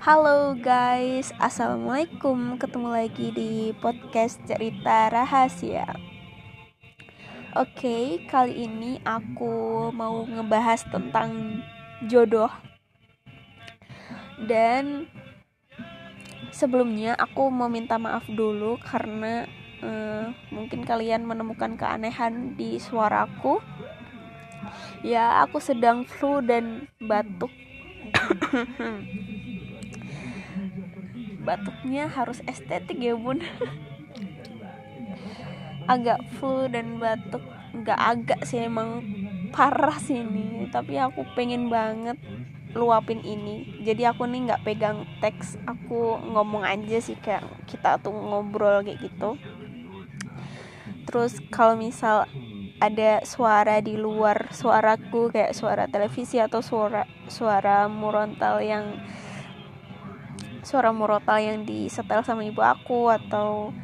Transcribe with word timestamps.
Halo 0.00 0.56
guys, 0.56 1.28
assalamualaikum. 1.36 2.56
Ketemu 2.56 2.88
lagi 2.88 3.26
di 3.34 3.52
podcast 3.76 4.40
cerita 4.48 5.12
rahasia. 5.12 5.84
Oke, 7.58 8.24
kali 8.30 8.64
ini 8.64 9.02
aku 9.04 9.90
mau 9.90 10.22
ngebahas 10.24 10.86
tentang 10.88 11.60
jodoh. 12.08 12.48
Dan 14.40 15.04
sebelumnya 16.54 17.12
aku 17.18 17.52
mau 17.52 17.68
minta 17.68 18.00
maaf 18.00 18.24
dulu 18.30 18.80
karena 18.80 19.44
uh, 19.84 20.32
mungkin 20.48 20.86
kalian 20.86 21.28
menemukan 21.28 21.76
keanehan 21.76 22.56
di 22.56 22.80
suaraku. 22.80 23.60
Ya, 25.04 25.44
aku 25.44 25.60
sedang 25.60 26.08
flu 26.08 26.40
dan 26.40 26.88
batuk. 27.00 27.50
batuknya 31.40 32.06
harus 32.06 32.44
estetik 32.44 33.00
ya 33.00 33.16
bun. 33.16 33.40
Agak 35.92 36.22
flu 36.38 36.68
dan 36.70 37.00
batuk. 37.02 37.42
Nggak 37.70 38.00
agak 38.00 38.40
sih 38.46 38.66
emang 38.66 39.02
parah 39.50 39.98
sih 39.98 40.22
ini. 40.22 40.68
Tapi 40.70 41.00
aku 41.00 41.26
pengen 41.34 41.66
banget 41.72 42.20
luapin 42.76 43.18
ini. 43.26 43.82
Jadi 43.82 44.06
aku 44.06 44.28
nih 44.30 44.46
nggak 44.50 44.62
pegang 44.62 45.08
teks. 45.18 45.58
Aku 45.66 46.22
ngomong 46.30 46.62
aja 46.62 47.02
sih 47.02 47.18
kayak 47.18 47.42
kita 47.66 47.98
tuh 47.98 48.14
ngobrol 48.14 48.86
kayak 48.86 49.02
gitu. 49.02 49.34
Terus 51.10 51.42
kalau 51.50 51.74
misal 51.74 52.30
ada 52.80 53.20
suara 53.28 53.84
di 53.84 54.00
luar 54.00 54.48
suaraku 54.56 55.28
kayak 55.28 55.52
suara 55.52 55.84
televisi 55.84 56.40
atau 56.40 56.64
suara 56.64 57.04
suara 57.28 57.84
murontal 57.92 58.64
yang 58.64 58.96
suara 60.64 60.88
murotal 60.88 61.36
yang 61.40 61.68
disetel 61.68 62.24
sama 62.24 62.44
ibu 62.48 62.64
aku 62.64 63.12
atau 63.12 63.76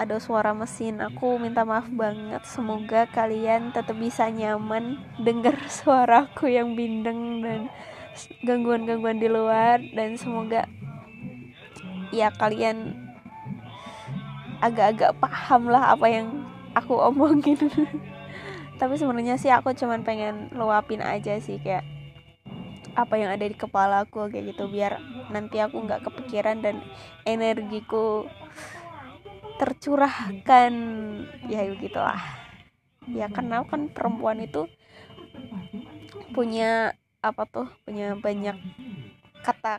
ada 0.00 0.16
suara 0.16 0.56
mesin. 0.56 0.98
Aku 1.04 1.36
minta 1.36 1.62
maaf 1.68 1.88
banget 1.92 2.40
semoga 2.48 3.04
kalian 3.12 3.70
tetap 3.76 3.96
bisa 4.00 4.32
nyaman 4.32 5.00
dengar 5.20 5.56
suaraku 5.84 6.48
yang 6.48 6.72
bindeng 6.72 7.44
dan 7.44 7.68
gangguan-gangguan 8.44 9.20
di 9.20 9.28
luar 9.28 9.80
dan 9.96 10.16
semoga 10.20 10.68
ya 12.12 12.28
kalian 12.36 12.92
agak-agak 14.60 15.16
paham 15.16 15.72
lah 15.72 15.96
apa 15.96 16.06
yang 16.12 16.28
aku 16.76 16.92
omongin 16.96 17.56
tapi 18.82 18.98
sebenarnya 18.98 19.38
sih 19.38 19.46
aku 19.54 19.78
cuman 19.78 20.02
pengen 20.02 20.50
luapin 20.58 20.98
aja 21.06 21.38
sih 21.38 21.62
kayak 21.62 21.86
apa 22.98 23.14
yang 23.14 23.30
ada 23.30 23.46
di 23.46 23.54
kepala 23.54 24.02
aku 24.02 24.26
kayak 24.26 24.50
gitu. 24.50 24.66
Biar 24.66 24.98
nanti 25.30 25.62
aku 25.62 25.86
nggak 25.86 26.02
kepikiran 26.02 26.58
dan 26.66 26.82
energiku 27.22 28.26
tercurahkan. 29.62 30.74
Ya 31.46 31.62
gitulah 31.78 32.18
ya 33.06 33.30
karena 33.30 33.62
kan 33.62 33.86
perempuan 33.86 34.42
itu 34.42 34.66
punya 36.34 36.98
apa 37.22 37.46
tuh 37.46 37.70
punya 37.86 38.18
banyak 38.18 38.58
kata 39.46 39.78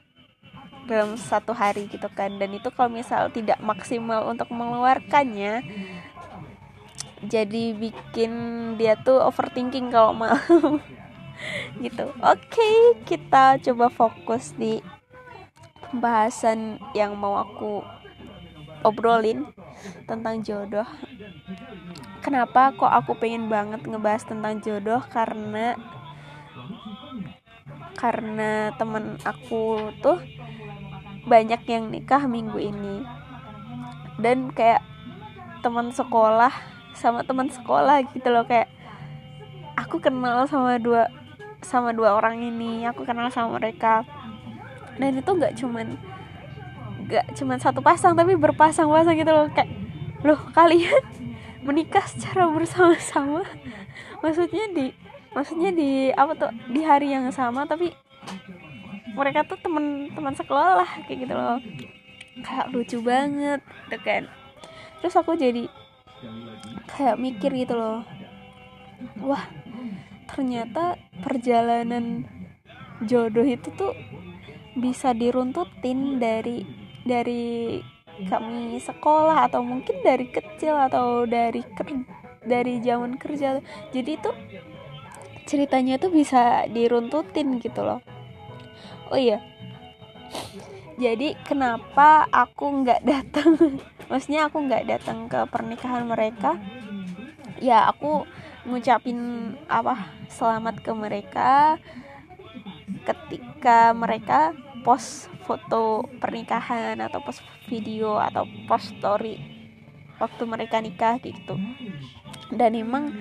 dalam 0.88 1.20
satu 1.20 1.52
hari 1.52 1.92
gitu 1.92 2.08
kan. 2.08 2.40
Dan 2.40 2.56
itu 2.56 2.72
kalau 2.72 2.88
misal 2.88 3.28
tidak 3.36 3.59
maksimal 3.59 4.31
untuk 4.31 4.48
mengeluarkannya 4.48 5.59
jadi 7.28 7.76
bikin 7.78 8.32
dia 8.76 9.00
tuh 9.00 9.24
overthinking 9.24 9.92
kalau 9.94 10.12
malam. 10.16 10.80
Gitu. 11.84 12.08
Oke 12.24 12.40
okay, 12.56 12.78
kita 13.04 13.60
coba 13.60 13.92
fokus 13.92 14.56
di 14.56 14.80
pembahasan 15.92 16.80
yang 16.96 17.20
mau 17.20 17.38
aku 17.38 17.84
obrolin 18.82 19.52
tentang 20.08 20.40
jodoh. 20.42 20.88
Kenapa 22.24 22.72
kok 22.72 22.90
aku 22.90 23.20
pengen 23.20 23.52
banget 23.52 23.84
ngebahas 23.84 24.24
tentang 24.24 24.64
jodoh? 24.64 25.03
Karena 25.12 25.76
karena 28.00 28.72
temen 28.76 29.16
aku 29.24 29.92
tuh 30.03 30.20
banyak 31.28 31.62
yang 31.68 31.92
nikah 31.92 32.24
minggu 32.28 32.59
ini. 32.59 33.03
Dan 34.20 34.53
kayak 34.56 34.84
teman 35.64 35.92
sekolah 35.92 36.72
sama 36.94 37.26
teman 37.26 37.50
sekolah 37.50 38.06
gitu 38.14 38.30
loh 38.30 38.46
kayak 38.46 38.70
aku 39.78 39.98
kenal 39.98 40.46
sama 40.46 40.78
dua 40.78 41.09
sama 41.64 41.96
dua 41.96 42.20
orang 42.20 42.38
ini 42.44 42.84
aku 42.86 43.08
kenal 43.08 43.31
sama 43.31 43.58
mereka. 43.58 44.04
Dan 45.00 45.18
itu 45.18 45.26
nggak 45.26 45.58
cuman 45.58 45.98
nggak 47.03 47.36
cuman 47.36 47.58
satu 47.59 47.84
pasang 47.84 48.16
tapi 48.16 48.38
berpasang-pasang 48.38 49.18
gitu 49.18 49.32
loh 49.34 49.48
kayak 49.52 49.70
loh 50.24 50.40
kalian 50.56 51.03
menikah 51.68 52.06
secara 52.06 52.48
bersama-sama? 52.52 53.44
Maksudnya 54.24 54.70
di 54.72 54.94
maksudnya 55.34 55.74
di 55.74 56.14
apa 56.14 56.38
tuh 56.38 56.53
di 56.70 56.86
hari 56.86 57.09
yang 57.09 57.26
sama 57.34 57.66
tapi 57.66 57.90
mereka 59.18 59.42
tuh 59.46 59.58
teman-teman 59.62 60.34
sekolah 60.38 60.90
kayak 61.09 61.26
gitu 61.26 61.34
loh. 61.34 61.58
Kayak 62.44 62.70
lucu 62.74 62.98
banget 63.02 63.62
gitu 63.62 63.98
kan. 64.02 64.24
Terus 65.02 65.16
aku 65.20 65.36
jadi 65.36 65.68
kayak 66.94 67.18
mikir 67.18 67.52
gitu 67.54 67.74
loh. 67.74 68.06
Wah 69.20 69.46
ternyata 70.30 70.98
perjalanan 71.22 72.26
jodoh 73.04 73.46
itu 73.46 73.70
tuh 73.74 73.94
bisa 74.74 75.14
diruntutin 75.14 76.18
dari 76.18 76.66
dari 77.06 77.78
kami 78.30 78.78
sekolah 78.78 79.50
atau 79.50 79.66
mungkin 79.66 80.02
dari 80.06 80.30
kecil 80.30 80.78
atau 80.78 81.26
dari 81.26 81.62
ker, 81.62 81.90
dari 82.46 82.80
zaman 82.82 83.18
kerja. 83.18 83.62
Jadi 83.90 84.12
itu 84.14 84.32
ceritanya 85.50 86.00
tuh 86.00 86.14
bisa 86.14 86.66
diruntutin 86.70 87.59
gitu 87.59 87.82
loh. 87.84 88.00
Oh 89.09 89.20
iya. 89.20 89.42
Jadi 90.98 91.34
kenapa 91.46 92.30
aku 92.30 92.86
nggak 92.86 93.02
datang 93.02 93.58
maksudnya 94.09 94.46
aku 94.46 94.62
nggak 94.62 94.86
datang 94.86 95.26
ke 95.26 95.42
pernikahan 95.50 96.06
mereka 96.06 96.58
ya 97.63 97.88
aku 97.88 98.28
ngucapin 98.68 99.19
apa 99.72 100.12
selamat 100.28 100.84
ke 100.84 100.91
mereka. 100.91 101.79
Ketika 103.07 103.96
mereka 103.96 104.51
post 104.84 105.31
foto 105.47 106.03
pernikahan 106.19 107.00
atau 107.00 107.23
post 107.23 107.40
video 107.72 108.19
atau 108.19 108.44
post 108.68 108.91
story 109.00 109.40
waktu 110.19 110.44
mereka 110.44 110.84
nikah 110.84 111.16
gitu. 111.23 111.56
Dan 112.52 112.75
emang 112.75 113.16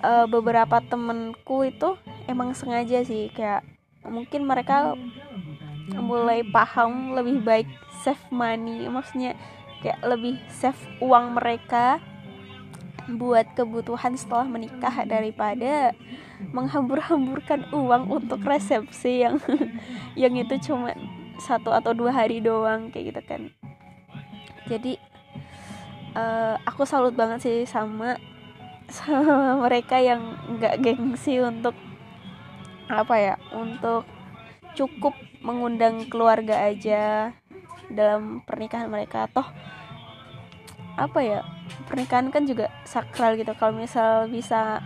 e, 0.00 0.12
beberapa 0.30 0.78
temenku 0.78 1.66
itu 1.66 1.98
emang 2.30 2.54
sengaja 2.54 3.02
sih 3.02 3.28
kayak 3.34 3.66
mungkin 4.06 4.46
mereka 4.46 4.94
mulai 5.98 6.46
paham 6.46 7.12
lebih 7.12 7.42
baik 7.42 7.68
save 8.00 8.22
money 8.30 8.86
maksudnya 8.86 9.34
kayak 9.82 10.00
lebih 10.06 10.38
save 10.48 10.78
uang 11.02 11.36
mereka 11.36 12.00
buat 13.08 13.56
kebutuhan 13.56 14.20
setelah 14.20 14.44
menikah 14.44 15.08
daripada 15.08 15.96
menghambur-hamburkan 16.52 17.72
uang 17.72 18.12
untuk 18.12 18.44
resepsi 18.44 19.24
yang 19.24 19.40
yang 20.20 20.36
itu 20.36 20.60
cuma 20.60 20.92
satu 21.40 21.72
atau 21.72 21.96
dua 21.96 22.12
hari 22.12 22.44
doang 22.44 22.92
kayak 22.92 23.14
gitu 23.14 23.22
kan. 23.24 23.42
Jadi 24.68 25.00
uh, 26.12 26.60
aku 26.68 26.84
salut 26.84 27.16
banget 27.16 27.40
sih 27.40 27.58
sama 27.64 28.20
sama 28.96 29.64
mereka 29.64 29.96
yang 29.96 30.36
nggak 30.58 30.80
gengsi 30.84 31.40
untuk 31.40 31.72
apa 32.88 33.14
ya 33.20 33.34
untuk 33.52 34.04
cukup 34.72 35.12
mengundang 35.44 36.08
keluarga 36.08 36.68
aja 36.68 37.32
dalam 37.88 38.44
pernikahan 38.44 38.92
mereka. 38.92 39.28
Toh 39.32 39.48
apa 40.98 41.20
ya 41.22 41.40
pernikahan 41.86 42.28
kan 42.34 42.44
juga 42.44 42.68
sakral 42.82 43.38
gitu. 43.38 43.54
Kalau 43.54 43.72
misal 43.78 44.26
bisa 44.26 44.82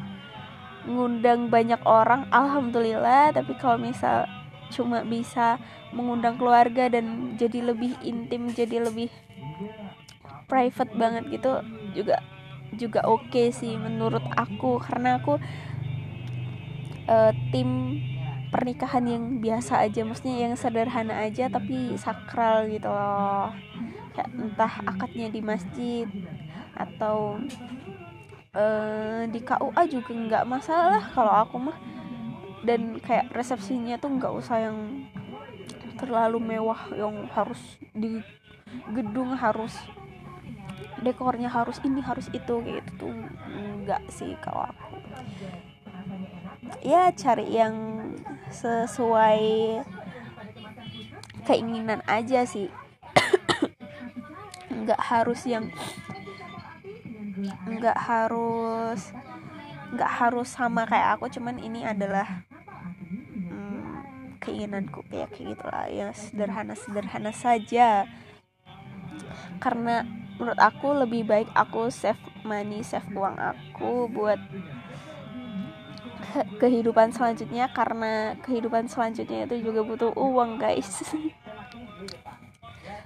ngundang 0.85 1.49
banyak 1.49 1.81
orang 1.89 2.29
alhamdulillah. 2.29 3.33
Tapi 3.33 3.57
kalau 3.57 3.81
misal 3.81 4.29
cuma 4.73 5.05
bisa 5.05 5.57
mengundang 5.93 6.37
keluarga 6.37 6.89
dan 6.89 7.37
jadi 7.37 7.73
lebih 7.73 7.93
intim 8.01 8.49
jadi 8.53 8.89
lebih 8.89 9.13
private 10.49 10.93
banget 10.97 11.29
gitu 11.29 11.61
juga 11.93 12.25
juga 12.73 13.05
oke 13.05 13.29
okay 13.33 13.49
sih 13.49 13.75
menurut 13.81 14.23
aku. 14.37 14.77
Karena 14.85 15.17
aku 15.17 15.41
uh, 17.09 17.33
tim 17.53 18.01
pernikahan 18.53 19.09
yang 19.09 19.25
biasa 19.41 19.81
aja. 19.81 20.05
Maksudnya 20.05 20.45
yang 20.45 20.55
sederhana 20.61 21.25
aja 21.25 21.49
tapi 21.49 21.97
sakral 21.97 22.69
gitu 22.69 22.93
loh 22.93 23.49
entah 24.17 24.75
akadnya 24.85 25.33
di 25.33 25.41
masjid 25.41 26.05
atau 26.77 27.41
uh, 28.57 29.23
di 29.29 29.41
KUA 29.41 29.83
juga 29.89 30.13
nggak 30.13 30.45
masalah 30.49 31.03
kalau 31.13 31.33
aku 31.33 31.57
mah. 31.59 31.79
Dan 32.63 33.03
kayak 33.03 33.35
resepsinya 33.35 33.99
tuh 33.99 34.15
nggak 34.15 34.33
usah 34.39 34.71
yang 34.71 35.09
terlalu 35.99 36.39
mewah 36.39 36.79
yang 36.95 37.27
harus 37.35 37.59
di 37.91 38.23
gedung 38.95 39.35
harus 39.35 39.75
dekornya 41.03 41.51
harus 41.51 41.83
ini 41.83 41.99
harus 41.99 42.31
itu 42.31 42.63
gitu 42.63 42.91
tuh 42.99 43.15
enggak 43.51 44.03
sih 44.11 44.39
kalau 44.39 44.71
aku. 44.71 44.99
Ya 46.83 47.11
cari 47.11 47.51
yang 47.51 47.75
sesuai 48.51 49.43
keinginan 51.43 52.01
aja 52.07 52.47
sih 52.47 52.71
nggak 54.83 55.01
harus 55.01 55.41
yang 55.47 55.71
nggak 57.67 57.99
harus 57.99 59.15
nggak 59.93 60.09
harus 60.09 60.49
sama 60.49 60.89
kayak 60.89 61.21
aku 61.21 61.29
cuman 61.29 61.61
ini 61.61 61.85
adalah 61.85 62.45
hmm, 63.37 64.41
keinginanku. 64.41 65.05
Kayak 65.13 65.37
kayak 65.37 65.57
gitulah. 65.57 65.87
Ya 65.93 66.09
sederhana 66.17 66.73
sederhana 66.73 67.33
saja. 67.33 68.09
Karena 69.61 70.09
menurut 70.41 70.59
aku 70.59 70.97
lebih 70.97 71.29
baik 71.29 71.49
aku 71.53 71.93
save 71.93 72.19
money 72.43 72.81
save 72.83 73.07
uang 73.15 73.37
aku 73.39 74.09
buat 74.11 74.41
kehidupan 76.57 77.13
selanjutnya 77.13 77.69
karena 77.77 78.41
kehidupan 78.41 78.89
selanjutnya 78.89 79.45
itu 79.45 79.69
juga 79.69 79.85
butuh 79.85 80.11
uang 80.17 80.57
guys. 80.57 81.05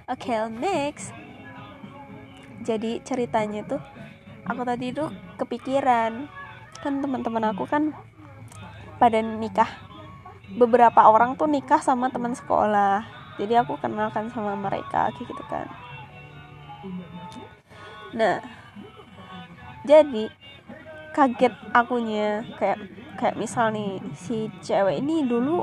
Oke 0.07 0.31
okay, 0.31 0.39
next 0.47 1.26
jadi 2.67 2.99
ceritanya 3.07 3.63
tuh 3.63 3.79
aku 4.43 4.67
tadi 4.67 4.91
tuh 4.91 5.15
kepikiran. 5.39 6.27
Kan 6.83 6.99
teman-teman 6.99 7.55
aku 7.55 7.63
kan 7.71 7.95
pada 8.99 9.23
nikah. 9.23 9.71
Beberapa 10.59 11.07
orang 11.07 11.39
tuh 11.39 11.47
nikah 11.47 11.79
sama 11.79 12.11
teman 12.11 12.35
sekolah. 12.35 13.07
Jadi 13.39 13.55
aku 13.55 13.79
kenalkan 13.79 14.27
sama 14.35 14.59
mereka 14.59 15.15
kayak 15.15 15.31
gitu 15.31 15.45
kan. 15.47 15.71
Nah 18.11 18.43
jadi 19.87 20.27
kaget 21.15 21.55
akunya. 21.71 22.43
Kayak 22.59 22.83
kayak 23.15 23.39
misal 23.39 23.71
nih 23.71 24.03
si 24.19 24.51
cewek 24.59 24.99
ini 24.99 25.23
dulu 25.23 25.63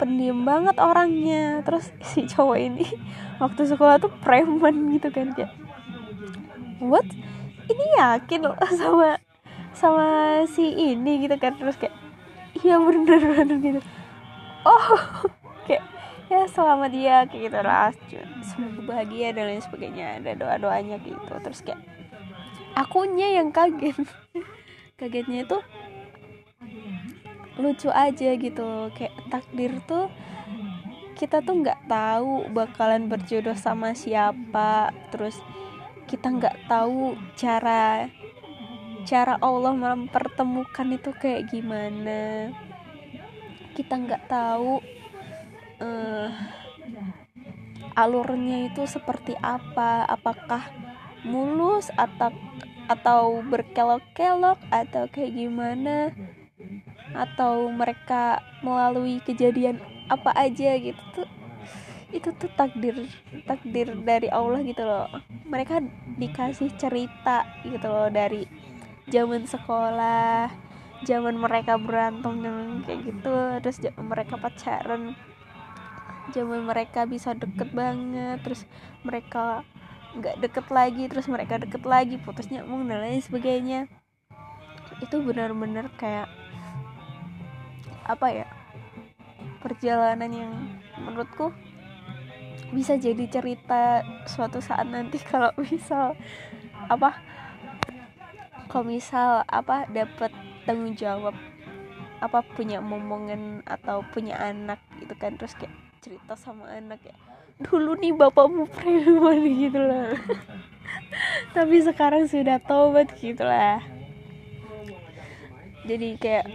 pendiam 0.00 0.40
banget 0.48 0.80
orangnya. 0.80 1.60
Terus 1.68 1.92
si 2.00 2.24
cowok 2.24 2.56
ini 2.56 2.88
waktu 3.42 3.68
sekolah 3.68 4.00
tuh 4.00 4.12
preman 4.24 4.96
gitu 4.96 5.12
kan 5.12 5.36
kayak 5.36 5.52
what? 6.80 7.06
Ini 7.70 7.84
yakin 8.00 8.40
loh 8.44 8.56
sama 8.80 9.20
sama 9.76 10.06
si 10.50 10.66
ini 10.66 11.22
gitu 11.22 11.36
kan 11.38 11.54
terus 11.54 11.78
kayak 11.78 11.94
iya 12.60 12.80
bener 12.80 13.20
bener 13.36 13.56
gitu. 13.62 13.80
Oh 14.66 14.88
kayak 15.68 15.84
ya 16.26 16.48
selama 16.50 16.90
dia 16.90 17.24
kayak 17.30 17.52
gitu 17.52 17.58
lah 17.62 17.92
semoga 18.42 18.80
bahagia 18.82 19.30
dan 19.30 19.54
lain 19.54 19.62
sebagainya 19.62 20.20
ada 20.20 20.32
doa 20.34 20.56
doanya 20.58 20.96
gitu. 21.00 21.34
Terus 21.44 21.60
kayak 21.62 21.80
akunya 22.74 23.38
yang 23.40 23.54
kaget. 23.54 23.96
Kagetnya 24.98 25.48
itu 25.48 25.58
lucu 27.60 27.92
aja 27.92 28.30
gitu 28.40 28.88
kayak 28.96 29.14
takdir 29.28 29.72
tuh 29.84 30.08
kita 31.20 31.44
tuh 31.44 31.60
nggak 31.60 31.84
tahu 31.84 32.48
bakalan 32.48 33.12
berjodoh 33.12 33.52
sama 33.52 33.92
siapa 33.92 34.88
terus 35.12 35.36
kita 36.10 36.26
nggak 36.26 36.66
tahu 36.66 37.14
cara 37.38 38.10
cara 39.06 39.38
Allah 39.38 39.70
mempertemukan 39.70 40.88
itu 40.90 41.14
kayak 41.14 41.54
gimana. 41.54 42.50
Kita 43.78 43.94
nggak 43.94 44.26
tahu 44.26 44.82
uh, 45.78 46.28
alurnya 47.94 48.74
itu 48.74 48.82
seperti 48.90 49.38
apa. 49.38 50.02
Apakah 50.10 50.66
mulus 51.22 51.94
atau 51.94 52.34
atau 52.90 53.38
berkelok-kelok 53.46 54.58
atau 54.74 55.06
kayak 55.14 55.30
gimana? 55.30 56.10
Atau 57.14 57.70
mereka 57.70 58.42
melalui 58.66 59.22
kejadian 59.22 59.78
apa 60.10 60.34
aja 60.34 60.74
gitu 60.74 60.98
tuh 61.14 61.39
itu 62.10 62.34
tuh 62.34 62.50
takdir 62.58 63.06
takdir 63.46 63.94
dari 64.02 64.26
Allah 64.30 64.60
gitu 64.66 64.82
loh. 64.82 65.06
Mereka 65.46 65.82
dikasih 66.18 66.74
cerita 66.78 67.46
gitu 67.66 67.86
loh 67.86 68.10
dari 68.10 68.46
zaman 69.10 69.46
sekolah 69.46 70.50
zaman 71.00 71.32
mereka 71.40 71.80
berantem 71.80 72.44
dengan 72.44 72.84
kayak 72.84 73.00
gitu 73.08 73.36
terus 73.64 73.78
mereka 73.96 74.34
pacaran. 74.36 75.16
Zaman 76.30 76.62
mereka 76.68 77.08
bisa 77.08 77.34
deket 77.34 77.72
banget 77.72 78.38
terus 78.44 78.62
mereka 79.02 79.64
nggak 80.10 80.42
deket 80.42 80.66
lagi 80.70 81.06
terus 81.06 81.26
mereka 81.30 81.58
deket 81.62 81.82
lagi 81.86 82.18
putusnya 82.20 82.66
mau 82.66 82.82
dan 82.84 83.00
lain 83.00 83.22
sebagainya. 83.24 83.88
Itu 85.00 85.24
benar-benar 85.24 85.88
kayak 85.96 86.28
apa 88.04 88.26
ya 88.30 88.46
perjalanan 89.62 90.30
yang 90.34 90.52
menurutku 90.98 91.54
bisa 92.70 92.94
jadi 92.94 93.24
cerita 93.26 94.06
suatu 94.26 94.62
saat 94.62 94.86
nanti 94.86 95.18
kalau 95.30 95.50
misal 95.58 96.14
apa 96.90 97.18
kalau 98.70 98.86
misal 98.86 99.42
apa 99.50 99.86
dapat 99.90 100.30
tanggung 100.64 100.94
jawab 100.94 101.34
apa 102.20 102.44
punya 102.54 102.78
momongan 102.84 103.64
atau 103.64 104.04
punya 104.12 104.36
anak 104.36 104.78
gitu 105.00 105.14
kan 105.16 105.34
terus 105.40 105.56
kayak 105.56 105.72
cerita 106.04 106.36
sama 106.36 106.68
anak 106.68 107.00
ya 107.02 107.16
dulu 107.60 107.96
nih 107.96 108.12
bapakmu 108.12 108.68
preman 108.68 109.40
gitu 109.66 109.80
lah 109.80 110.14
tapi 111.56 111.82
sekarang 111.82 112.26
sudah 112.26 112.58
tobat 112.62 113.10
gitu 113.18 113.42
lah. 113.42 113.82
Jadi 115.86 116.14
kayak 116.20 116.46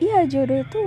iya 0.00 0.24
jodoh 0.28 0.62
itu 0.62 0.82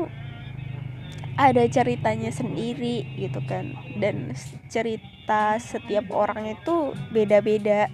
ada 1.39 1.63
ceritanya 1.71 2.35
sendiri 2.35 3.07
gitu 3.15 3.39
kan. 3.47 3.71
Dan 3.95 4.35
cerita 4.67 5.55
setiap 5.55 6.11
orang 6.11 6.59
itu 6.59 6.91
beda-beda. 7.15 7.87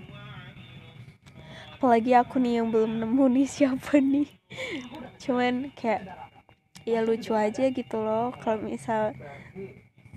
Apalagi 1.77 2.17
aku 2.17 2.41
nih 2.41 2.63
yang 2.63 2.73
belum 2.73 3.05
nemu 3.05 3.25
nih 3.37 3.45
siapa 3.45 4.01
nih. 4.01 4.25
Cuman 5.21 5.69
kayak 5.77 6.09
ya 6.89 7.05
lucu 7.05 7.37
aja 7.37 7.69
gitu 7.69 7.97
loh 8.01 8.33
kalau 8.41 8.65
misal 8.65 9.13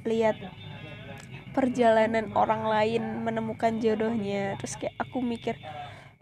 lihat 0.08 0.36
perjalanan 1.52 2.32
orang 2.32 2.64
lain 2.64 3.28
menemukan 3.28 3.76
jodohnya. 3.76 4.56
Terus 4.56 4.80
kayak 4.80 4.96
aku 4.96 5.20
mikir 5.20 5.60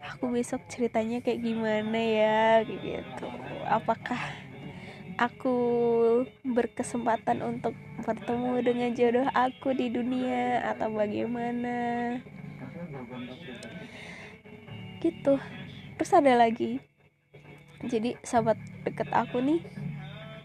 aku 0.03 0.27
besok 0.27 0.67
ceritanya 0.67 1.23
kayak 1.23 1.39
gimana 1.39 1.99
ya? 1.99 2.67
Gitu. 2.67 3.27
Apakah 3.63 4.19
aku 5.17 5.57
berkesempatan 6.45 7.41
untuk 7.41 7.73
bertemu 8.05 8.53
dengan 8.61 8.89
jodoh 8.93 9.27
aku 9.33 9.73
di 9.73 9.89
dunia 9.89 10.61
atau 10.61 10.93
bagaimana. 10.93 11.77
Gitu. 15.01 15.41
Terus 15.97 16.11
ada 16.13 16.33
lagi. 16.37 16.77
Jadi 17.81 18.17
sahabat 18.25 18.57
deket 18.85 19.09
aku 19.13 19.37
nih 19.37 19.61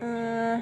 uh, 0.05 0.61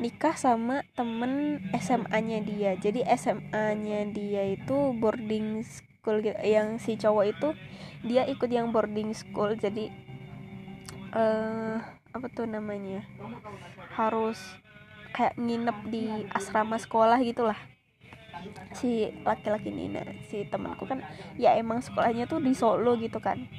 nikah 0.00 0.36
sama 0.36 0.84
temen 0.96 1.60
SMA-nya 1.76 2.40
dia. 2.44 2.72
Jadi 2.76 3.04
SMA-nya 3.16 4.08
dia 4.12 4.42
itu 4.48 4.92
boarding 4.96 5.64
school 5.64 6.20
gitu. 6.20 6.36
Yang 6.40 6.68
si 6.84 6.92
cowok 6.96 7.24
itu 7.28 7.48
dia 8.04 8.28
ikut 8.28 8.48
yang 8.48 8.72
boarding 8.72 9.16
school. 9.16 9.56
Jadi 9.56 9.88
uh, 11.16 11.80
apa 12.14 12.30
tuh 12.30 12.46
namanya? 12.46 13.02
Harus 13.98 14.38
kayak 15.10 15.34
nginep 15.34 15.78
di 15.90 16.06
asrama 16.30 16.78
sekolah 16.78 17.18
gitulah 17.22 17.58
si 18.74 19.08
laki-laki 19.22 19.70
ini 19.70 19.86
nah 19.94 20.04
si 20.26 20.42
temanku 20.50 20.84
kan 20.84 21.00
ya 21.38 21.54
emang 21.54 21.80
sekolahnya 21.80 22.26
tuh 22.30 22.38
di 22.38 22.54
Solo 22.54 22.94
gitu 23.02 23.18
kan. 23.18 23.50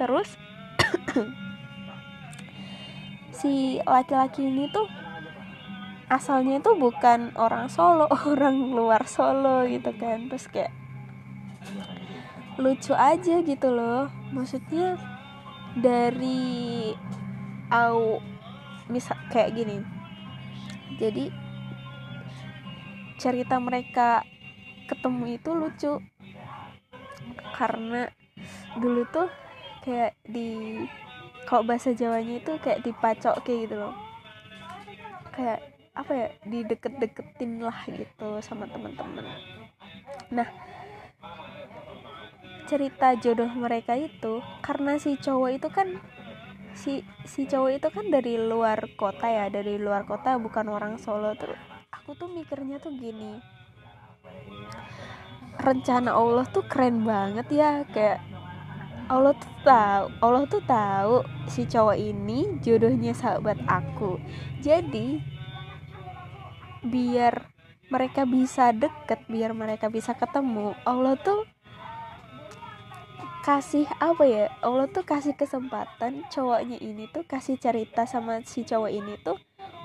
Terus 0.00 0.32
si 3.38 3.80
laki-laki 3.84 4.48
ini 4.48 4.72
tuh 4.72 4.88
asalnya 6.08 6.60
tuh 6.64 6.76
bukan 6.80 7.36
orang 7.36 7.68
Solo 7.68 8.08
orang 8.32 8.72
luar 8.72 9.04
Solo 9.04 9.68
gitu 9.68 9.92
kan. 10.00 10.32
Terus 10.32 10.46
kayak 10.48 10.72
lucu 12.56 12.96
aja 12.96 13.44
gitu 13.44 13.68
loh. 13.68 14.08
Maksudnya 14.32 14.96
dari 15.76 16.92
au 17.72 18.20
misal 18.92 19.16
kayak 19.32 19.56
gini. 19.56 19.80
Jadi 21.00 21.32
cerita 23.16 23.56
mereka 23.56 24.20
ketemu 24.84 25.40
itu 25.40 25.50
lucu. 25.56 25.92
Karena 27.56 28.12
dulu 28.76 29.08
tuh 29.08 29.32
kayak 29.80 30.20
di 30.28 30.76
kalau 31.48 31.64
bahasa 31.64 31.96
Jawanya 31.96 32.44
itu 32.44 32.52
kayak 32.60 32.84
dipacok 32.84 33.40
kayak 33.40 33.66
gitu 33.66 33.76
loh. 33.80 33.96
Kayak 35.32 35.72
apa 35.92 36.12
ya 36.16 36.28
dideket-deketin 36.48 37.60
lah 37.60 37.84
gitu 37.84 38.40
sama 38.40 38.64
teman-teman 38.64 39.28
nah 40.32 40.48
cerita 42.64 43.12
jodoh 43.20 43.52
mereka 43.52 43.92
itu 44.00 44.40
karena 44.64 44.96
si 44.96 45.20
cowok 45.20 45.50
itu 45.52 45.68
kan 45.68 46.00
si 46.72 47.04
si 47.28 47.44
cowok 47.46 47.70
itu 47.76 47.88
kan 47.92 48.06
dari 48.08 48.40
luar 48.40 48.78
kota 48.96 49.28
ya 49.28 49.46
dari 49.52 49.76
luar 49.76 50.08
kota 50.08 50.36
bukan 50.40 50.66
orang 50.72 50.94
Solo. 50.96 51.36
Terus 51.36 51.60
aku 51.92 52.16
tuh 52.16 52.28
mikirnya 52.32 52.80
tuh 52.82 52.92
gini 52.96 53.38
rencana 55.60 56.16
Allah 56.16 56.48
tuh 56.48 56.64
keren 56.64 57.04
banget 57.04 57.46
ya 57.52 57.84
kayak 57.92 58.24
Allah 59.10 59.36
tuh 59.36 59.52
tahu 59.60 60.04
Allah 60.24 60.44
tuh 60.48 60.62
tahu 60.64 61.16
si 61.50 61.68
cowok 61.68 61.98
ini 61.98 62.56
jodohnya 62.64 63.12
sahabat 63.12 63.60
aku. 63.68 64.16
Jadi 64.64 65.20
biar 66.82 67.52
mereka 67.92 68.24
bisa 68.24 68.72
deket 68.72 69.20
biar 69.28 69.52
mereka 69.52 69.92
bisa 69.92 70.16
ketemu 70.16 70.72
Allah 70.88 71.14
tuh 71.20 71.44
kasih 73.42 73.90
apa 73.98 74.22
ya 74.22 74.46
Allah 74.62 74.86
tuh 74.86 75.02
kasih 75.02 75.34
kesempatan 75.34 76.22
cowoknya 76.30 76.78
ini 76.78 77.10
tuh 77.10 77.26
kasih 77.26 77.58
cerita 77.58 78.06
sama 78.06 78.38
si 78.46 78.62
cowok 78.62 78.90
ini 78.94 79.18
tuh 79.18 79.34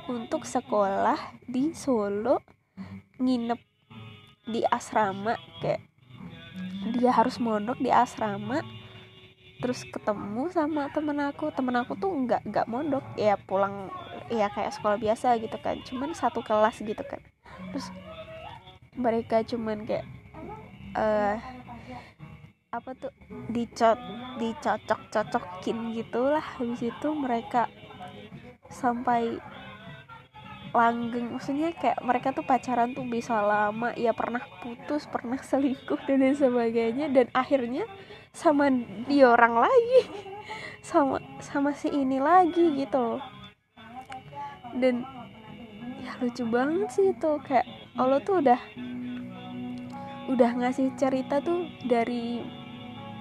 untuk 0.05 0.45
sekolah 0.45 1.17
di 1.49 1.73
Solo 1.73 2.45
nginep 3.17 3.57
di 4.47 4.61
asrama 4.61 5.33
kayak 5.59 5.81
dia 6.93 7.11
harus 7.11 7.41
mondok 7.41 7.81
di 7.81 7.89
asrama 7.89 8.61
terus 9.57 9.81
ketemu 9.89 10.53
sama 10.53 10.93
temen 10.93 11.17
aku. 11.17 11.49
Temen 11.49 11.75
aku 11.81 11.97
tuh 11.97 12.13
nggak 12.13 12.45
nggak 12.45 12.69
mondok 12.69 13.03
ya 13.17 13.41
pulang 13.41 13.89
ya 14.29 14.53
kayak 14.53 14.69
sekolah 14.69 15.01
biasa 15.01 15.33
gitu 15.41 15.57
kan 15.57 15.81
cuman 15.81 16.13
satu 16.13 16.45
kelas 16.45 16.77
gitu 16.77 17.01
kan. 17.01 17.19
Terus 17.73 17.89
mereka 18.93 19.41
cuman 19.41 19.81
kayak 19.83 20.05
uh, 20.93 21.41
apa 22.71 22.91
tuh 22.95 23.13
dicot 23.51 23.97
dicocok-cocokin 24.37 25.97
gitulah. 25.97 26.43
Habis 26.43 26.91
itu 26.91 27.07
mereka 27.15 27.71
sampai 28.67 29.39
langgeng. 30.75 31.35
Maksudnya 31.35 31.71
kayak 31.73 32.03
mereka 32.03 32.35
tuh 32.35 32.43
pacaran 32.43 32.91
tuh 32.91 33.07
bisa 33.07 33.39
lama. 33.39 33.95
Ya 33.95 34.11
pernah 34.11 34.43
putus 34.63 35.07
pernah 35.07 35.39
selingkuh 35.39 36.03
dan 36.05 36.21
lain 36.23 36.37
sebagainya. 36.37 37.07
Dan 37.09 37.31
akhirnya 37.31 37.87
sama 38.35 38.67
dia 39.07 39.31
orang 39.31 39.63
lagi. 39.67 40.01
Sama 40.87 41.19
sama 41.43 41.75
si 41.75 41.91
ini 41.91 42.15
lagi 42.15 42.79
gitu 42.79 43.19
dan 44.75 45.03
ya 46.03 46.11
lucu 46.19 46.43
banget 46.47 46.89
sih 46.93 47.07
itu. 47.11 47.31
Kayak 47.43 47.67
Allah 47.95 48.19
tuh 48.21 48.43
udah 48.43 48.59
udah 50.27 50.51
ngasih 50.59 50.91
cerita 50.99 51.39
tuh 51.39 51.67
dari 51.87 52.43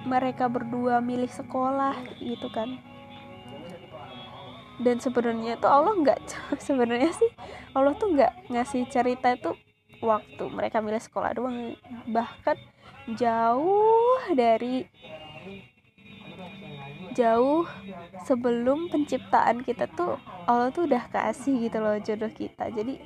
mereka 0.07 0.47
berdua 0.47 1.03
milih 1.03 1.27
sekolah 1.27 1.99
gitu 2.23 2.47
kan. 2.49 2.79
Dan 4.79 5.03
sebenarnya 5.03 5.59
tuh 5.59 5.67
Allah 5.67 5.93
nggak 5.99 6.19
sebenarnya 6.67 7.11
sih 7.11 7.31
Allah 7.75 7.93
tuh 7.99 8.15
nggak 8.15 8.49
ngasih 8.49 8.87
cerita 8.87 9.35
itu 9.35 9.51
waktu 9.99 10.43
mereka 10.47 10.79
milih 10.79 11.01
sekolah 11.03 11.35
doang. 11.35 11.75
Bahkan 12.07 12.57
jauh 13.19 14.19
dari 14.31 14.87
jauh 17.17 17.65
sebelum 18.29 18.93
penciptaan 18.93 19.65
kita 19.65 19.89
tuh 19.89 20.21
Allah 20.45 20.69
tuh 20.69 20.85
udah 20.85 21.09
kasih 21.09 21.67
gitu 21.67 21.81
loh 21.81 21.97
jodoh 21.97 22.29
kita. 22.29 22.69
Jadi 22.69 23.01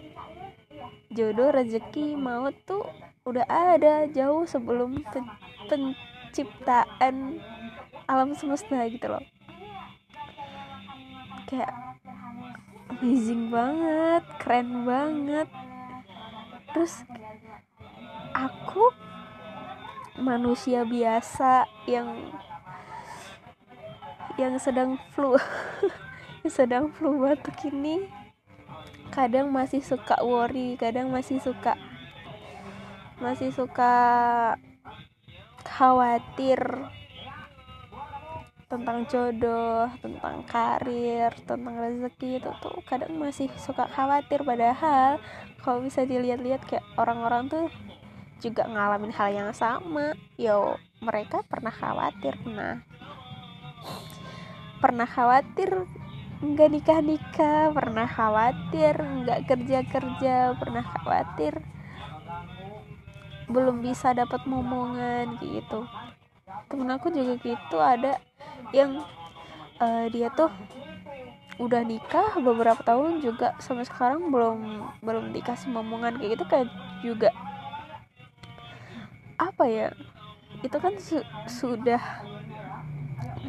jodoh 1.11 1.51
rezeki 1.55 2.19
maut 2.19 2.55
tuh 2.67 2.83
udah 3.23 3.45
ada 3.47 4.09
jauh 4.11 4.43
sebelum 4.43 4.99
pen 5.69 5.95
penciptaan 6.31 7.43
alam 8.07 8.31
semesta 8.31 8.87
gitu 8.87 9.11
loh. 9.11 9.19
Kayak 11.43 11.75
amazing 12.87 13.51
banget 13.51 14.23
keren 14.39 14.87
banget. 14.87 15.51
Terus 16.71 17.03
aku 18.31 18.95
manusia 20.23 20.87
biasa 20.87 21.67
yang 21.83 22.31
yang 24.39 24.55
sedang 24.55 24.95
flu 25.11 25.35
yang 26.47 26.47
sedang 26.47 26.85
flu 26.95 27.19
batuk 27.19 27.59
ini 27.67 28.07
kadang 29.11 29.51
masih 29.51 29.83
suka 29.83 30.15
worry 30.23 30.79
kadang 30.79 31.11
masih 31.11 31.43
suka 31.43 31.75
masih 33.19 33.51
suka 33.51 33.99
khawatir 35.81 36.61
tentang 38.69 39.01
jodoh, 39.09 39.89
tentang 39.97 40.45
karir, 40.45 41.33
tentang 41.49 41.73
rezeki 41.73 42.37
itu 42.37 42.51
tuh 42.61 42.77
kadang 42.85 43.17
masih 43.17 43.49
suka 43.57 43.89
khawatir 43.89 44.45
padahal 44.45 45.17
kalau 45.65 45.81
bisa 45.81 46.05
dilihat-lihat 46.05 46.69
kayak 46.69 46.85
orang-orang 47.01 47.49
tuh 47.49 47.65
juga 48.45 48.69
ngalamin 48.69 49.09
hal 49.09 49.33
yang 49.33 49.49
sama. 49.57 50.13
Yo, 50.37 50.77
mereka 51.01 51.41
pernah 51.49 51.73
khawatir, 51.73 52.37
pernah 52.45 52.85
pernah 54.77 55.09
khawatir 55.09 55.89
nggak 56.41 56.69
nikah 56.73 57.01
nikah 57.05 57.69
pernah 57.69 58.09
khawatir 58.09 58.97
nggak 58.97 59.45
kerja 59.45 59.85
kerja 59.85 60.57
pernah 60.57 60.81
khawatir 60.81 61.61
belum 63.51 63.83
bisa 63.83 64.15
dapat 64.15 64.47
momongan 64.47 65.37
gitu. 65.43 65.85
Temen 66.71 66.89
aku 66.91 67.11
juga 67.11 67.35
gitu 67.39 67.77
ada 67.77 68.17
yang 68.71 69.03
uh, 69.79 70.05
dia 70.07 70.31
tuh 70.31 70.51
udah 71.61 71.85
nikah 71.85 72.41
beberapa 72.41 72.81
tahun 72.81 73.21
juga 73.21 73.53
sampai 73.61 73.85
sekarang 73.85 74.33
belum 74.33 74.81
belum 75.05 75.29
dikasih 75.29 75.69
momongan 75.69 76.17
kayak 76.17 76.39
gitu 76.39 76.45
kan 76.49 76.65
juga 77.05 77.29
apa 79.37 79.69
ya 79.69 79.87
itu 80.65 80.77
kan 80.77 80.97
su 80.97 81.21
sudah 81.45 82.01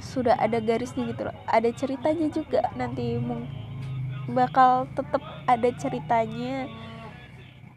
sudah 0.00 0.36
ada 0.36 0.60
garisnya 0.60 1.08
gitu 1.08 1.24
loh 1.24 1.36
ada 1.48 1.72
ceritanya 1.72 2.28
juga 2.28 2.68
nanti 2.76 3.16
bakal 4.28 4.88
tetap 4.92 5.24
ada 5.48 5.68
ceritanya 5.76 6.68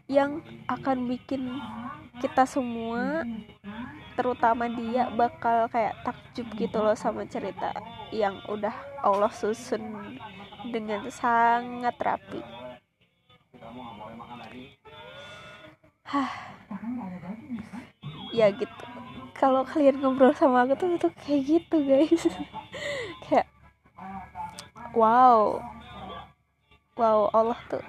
yang 0.06 0.44
akan 0.68 1.10
bikin 1.10 1.60
kita 2.20 2.48
semua 2.48 3.22
terutama 4.16 4.64
dia 4.64 5.12
bakal 5.12 5.68
kayak 5.68 6.00
takjub 6.00 6.48
gitu 6.56 6.80
loh 6.80 6.96
sama 6.96 7.28
cerita 7.28 7.76
yang 8.08 8.40
udah 8.48 8.72
Allah 9.04 9.28
susun 9.28 10.16
dengan 10.72 11.04
sangat 11.12 11.92
rapi. 12.00 12.40
Hah. 16.06 16.32
Ya 18.32 18.48
gitu. 18.52 18.84
Kalau 19.36 19.68
kalian 19.68 20.00
ngobrol 20.00 20.32
sama 20.32 20.64
aku 20.64 20.80
tuh 20.80 20.88
tuh 20.96 21.12
kayak 21.20 21.42
gitu 21.44 21.76
guys. 21.84 22.24
kayak 23.28 23.46
wow. 24.96 25.60
Wow, 26.96 27.28
Allah 27.36 27.60
tuh 27.68 27.84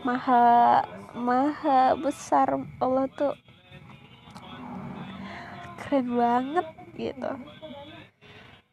maha 0.00 0.80
maha 1.14 1.94
besar. 1.98 2.58
Allah 2.78 3.06
tuh 3.12 3.34
keren 5.80 6.14
banget 6.14 6.66
gitu. 6.96 7.32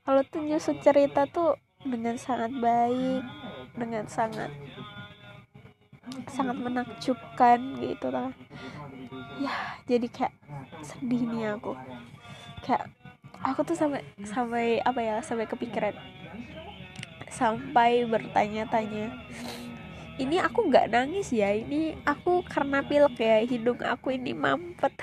Allah 0.08 0.24
tuh 0.28 0.42
nyusun 0.44 0.80
cerita 0.80 1.28
tuh 1.28 1.60
dengan 1.84 2.16
sangat 2.16 2.52
baik 2.58 3.24
dengan 3.78 4.08
sangat 4.10 4.50
sangat 6.32 6.58
menakjubkan 6.58 7.78
gitu 7.78 8.10
kan 8.10 8.32
ya 9.38 9.54
jadi 9.86 10.08
kayak 10.10 10.34
sedih 10.82 11.22
nih 11.30 11.56
aku. 11.56 11.74
Kayak 12.66 12.90
aku 13.42 13.60
tuh 13.64 13.78
sampai 13.78 14.02
sampai 14.26 14.82
apa 14.82 15.00
ya 15.00 15.16
sampai 15.22 15.46
kepikiran. 15.46 15.96
Sampai 17.30 18.08
bertanya-tanya 18.10 19.14
ini 20.18 20.42
aku 20.42 20.66
nggak 20.70 20.90
nangis 20.90 21.30
ya 21.30 21.54
ini 21.54 21.94
aku 22.02 22.42
karena 22.42 22.82
pilek 22.82 23.18
ya 23.22 23.38
hidung 23.46 23.78
aku 23.86 24.18
ini 24.18 24.34
mampet. 24.34 24.94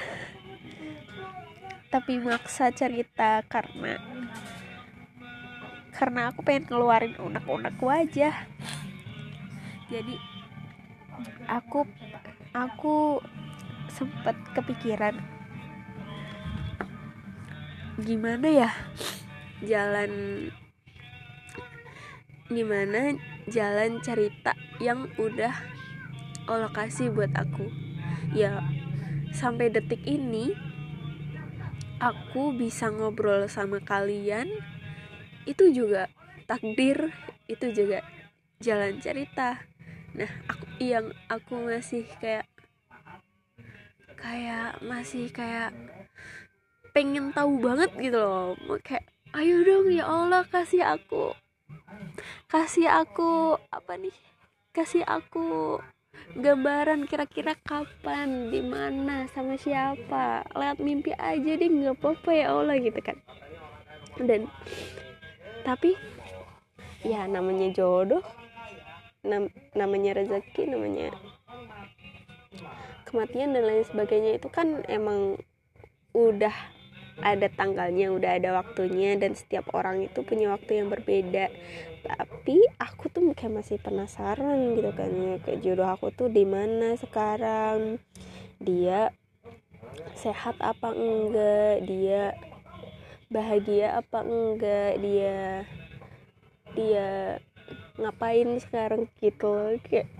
Tapi 1.90 2.18
maksa 2.18 2.74
cerita 2.74 3.46
karena 3.46 4.02
karena 5.94 6.34
aku 6.34 6.42
pengen 6.42 6.66
keluarin 6.66 7.14
unek-unek 7.14 7.78
wajah. 7.78 8.34
Jadi 9.86 10.18
aku 11.46 11.86
aku 12.50 13.22
sempet 13.86 14.34
kepikiran 14.58 15.14
gimana 18.02 18.50
ya 18.50 18.70
jalan 19.62 20.10
gimana 22.50 23.14
jalan 23.48 24.00
cerita 24.00 24.56
yang 24.80 25.08
udah 25.20 25.52
Allah 26.48 26.72
kasih 26.72 27.12
buat 27.12 27.32
aku. 27.36 27.68
Ya 28.32 28.64
sampai 29.32 29.72
detik 29.72 30.00
ini 30.04 30.52
aku 32.00 32.52
bisa 32.56 32.88
ngobrol 32.92 33.48
sama 33.48 33.80
kalian. 33.80 34.48
Itu 35.44 35.68
juga 35.72 36.08
takdir 36.48 37.12
itu 37.48 37.72
juga 37.72 38.00
jalan 38.60 39.00
cerita. 39.00 39.60
Nah 40.16 40.30
aku 40.48 40.66
yang 40.80 41.12
aku 41.28 41.68
masih 41.68 42.08
kayak 42.20 42.48
kayak 44.16 44.80
masih 44.80 45.28
kayak 45.28 45.72
pengen 46.96 47.32
tahu 47.36 47.60
banget 47.60 47.92
gitu 48.00 48.16
loh. 48.20 48.56
Kayak 48.80 49.04
ayo 49.36 49.66
dong 49.66 49.90
ya 49.92 50.04
Allah 50.06 50.46
kasih 50.48 50.86
aku 50.86 51.43
kasih 52.48 52.88
aku 52.90 53.58
apa 53.70 53.98
nih? 53.98 54.16
Kasih 54.74 55.02
aku 55.06 55.78
gambaran 56.34 57.06
kira-kira 57.10 57.54
kapan 57.62 58.50
di 58.50 58.62
mana 58.62 59.26
sama 59.30 59.58
siapa. 59.58 60.46
Lewat 60.54 60.78
mimpi 60.82 61.14
aja 61.14 61.52
deh 61.58 61.70
nggak 61.70 61.98
apa-apa 62.00 62.30
ya 62.34 62.46
Allah 62.54 62.76
gitu 62.78 63.00
kan. 63.02 63.18
Dan 64.18 64.46
tapi 65.64 65.98
ya 67.04 67.28
namanya 67.28 67.72
jodoh 67.72 68.24
nam 69.24 69.48
namanya 69.72 70.20
rezeki 70.20 70.68
namanya 70.68 71.12
kematian 73.08 73.56
dan 73.56 73.64
lain 73.64 73.84
sebagainya 73.88 74.36
itu 74.36 74.48
kan 74.52 74.84
emang 74.84 75.40
udah 76.12 76.52
ada 77.22 77.46
tanggalnya 77.46 78.10
udah 78.10 78.30
ada 78.40 78.50
waktunya 78.58 79.14
dan 79.14 79.38
setiap 79.38 79.70
orang 79.76 80.06
itu 80.06 80.26
punya 80.26 80.50
waktu 80.50 80.82
yang 80.82 80.88
berbeda. 80.90 81.52
Tapi 82.04 82.58
aku 82.80 83.08
tuh 83.08 83.22
kayak 83.32 83.64
masih 83.64 83.78
penasaran 83.80 84.76
gitu 84.76 84.90
kan 84.92 85.10
ya 85.10 85.34
kayak 85.40 85.60
jodoh 85.62 85.88
aku 85.88 86.10
tuh 86.10 86.28
di 86.28 86.42
mana 86.42 86.98
sekarang? 86.98 88.02
Dia 88.58 89.14
sehat 90.18 90.58
apa 90.58 90.90
enggak? 90.90 91.86
Dia 91.86 92.34
bahagia 93.30 94.02
apa 94.02 94.20
enggak? 94.26 94.98
Dia 95.00 95.64
dia 96.74 97.38
ngapain 97.94 98.58
sekarang 98.58 99.06
gitu 99.22 99.78
kayak 99.86 100.10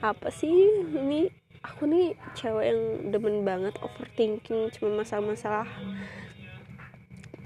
apa 0.00 0.32
sih 0.32 0.88
ini 0.96 1.28
aku 1.60 1.84
nih 1.84 2.16
cewek 2.32 2.72
yang 2.72 2.80
demen 3.12 3.44
banget 3.44 3.76
overthinking 3.84 4.72
cuma 4.72 5.04
masalah-masalah 5.04 5.68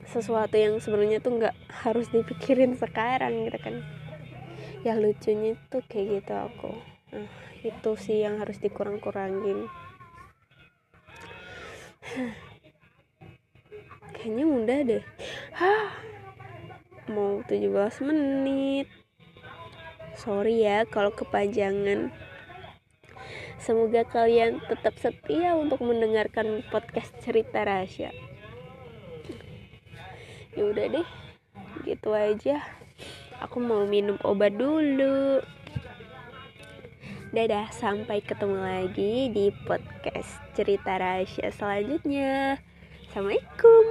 sesuatu 0.07 0.55
yang 0.55 0.79
sebenarnya 0.79 1.19
tuh 1.19 1.43
nggak 1.43 1.57
harus 1.83 2.07
dipikirin 2.15 2.79
sekarang 2.79 3.51
gitu 3.51 3.59
kan. 3.59 3.83
Ya 4.87 4.95
lucunya 4.95 5.59
tuh 5.73 5.83
kayak 5.91 6.23
gitu 6.23 6.35
aku. 6.39 6.71
Nah, 7.11 7.27
itu 7.67 7.91
sih 7.99 8.23
yang 8.23 8.39
harus 8.39 8.61
dikurang-kurangin. 8.63 9.67
Kayaknya 14.15 14.45
udah 14.47 14.79
deh. 14.87 15.05
Hah, 15.59 15.91
mau 17.11 17.43
17 17.43 18.07
menit. 18.07 18.87
Sorry 20.15 20.63
ya 20.63 20.87
kalau 20.87 21.11
kepanjangan 21.11 22.15
Semoga 23.65 24.05
kalian 24.05 24.61
tetap 24.69 24.93
setia 25.01 25.57
untuk 25.57 25.81
mendengarkan 25.81 26.61
podcast 26.69 27.17
cerita 27.25 27.65
rahasia. 27.65 28.13
Ya 30.53 30.69
udah 30.69 30.85
deh, 30.93 31.09
gitu 31.89 32.13
aja. 32.13 32.61
Aku 33.41 33.65
mau 33.65 33.89
minum 33.89 34.21
obat 34.21 34.53
dulu. 34.61 35.41
Dadah, 37.33 37.73
sampai 37.73 38.21
ketemu 38.21 38.61
lagi 38.61 39.33
di 39.33 39.49
podcast 39.65 40.37
cerita 40.53 41.01
rahasia 41.01 41.49
selanjutnya. 41.49 42.61
Assalamualaikum. 43.09 43.85